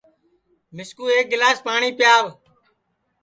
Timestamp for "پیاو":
1.97-2.25